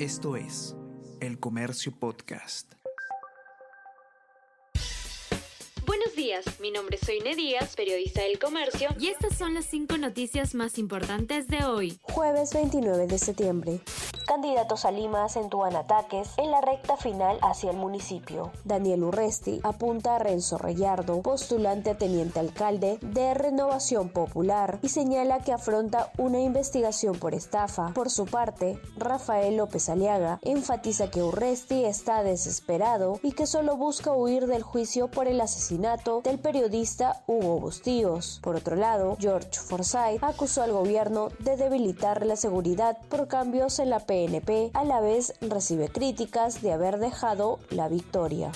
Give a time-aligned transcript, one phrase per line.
[0.00, 0.74] Esto es
[1.20, 2.72] El Comercio Podcast.
[5.86, 9.96] Buenos días, mi nombre es Soine Díaz, periodista del Comercio, y estas son las cinco
[9.96, 11.96] noticias más importantes de hoy.
[12.02, 13.80] Jueves 29 de septiembre.
[14.34, 18.50] Candidatos a Lima acentúan ataques en la recta final hacia el municipio.
[18.64, 25.38] Daniel Urresti apunta a Renzo Reyardo, postulante a teniente alcalde de Renovación Popular, y señala
[25.38, 27.92] que afronta una investigación por estafa.
[27.94, 34.10] Por su parte, Rafael López Aliaga enfatiza que Urresti está desesperado y que solo busca
[34.10, 38.40] huir del juicio por el asesinato del periodista Hugo Bustíos.
[38.42, 43.90] Por otro lado, George Forsyth acusó al gobierno de debilitar la seguridad por cambios en
[43.90, 48.52] la PNP, a la vez recibe críticas de haber dejado la victoria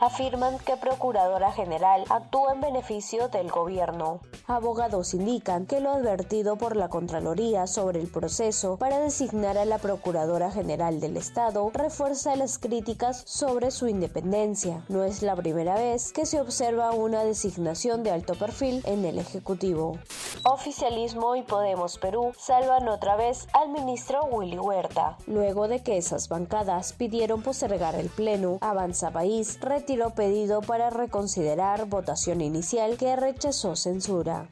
[0.00, 4.20] afirman que Procuradora General actúa en beneficio del gobierno.
[4.46, 9.78] Abogados indican que lo advertido por la Contraloría sobre el proceso para designar a la
[9.78, 14.84] Procuradora General del Estado refuerza las críticas sobre su independencia.
[14.88, 19.18] No es la primera vez que se observa una designación de alto perfil en el
[19.18, 19.98] Ejecutivo.
[20.44, 25.16] Oficialismo y Podemos Perú salvan otra vez al ministro Willy Huerta.
[25.26, 31.86] Luego de que esas bancadas pidieron postergar el Pleno, Avanza País retiró pedido para reconsiderar
[31.86, 34.48] votación inicial que rechazó censura.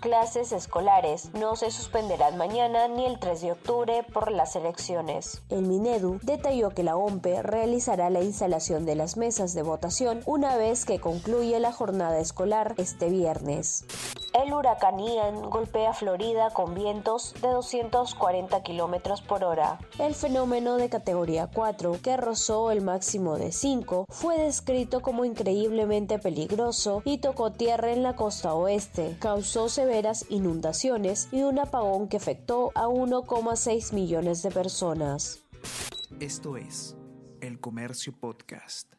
[0.00, 5.42] Clases escolares no se suspenderán mañana ni el 3 de octubre por las elecciones.
[5.50, 10.56] El Minedu detalló que la OMPE realizará la instalación de las mesas de votación una
[10.56, 13.84] vez que concluye la jornada escolar este viernes.
[14.38, 19.80] El huracán Ian golpea Florida con vientos de 240 kilómetros por hora.
[19.98, 26.20] El fenómeno de categoría 4, que rozó el máximo de 5, fue descrito como increíblemente
[26.20, 29.16] peligroso y tocó tierra en la costa oeste.
[29.18, 35.40] Causó severas inundaciones y un apagón que afectó a 1,6 millones de personas.
[36.20, 36.96] Esto es
[37.40, 38.97] El Comercio Podcast.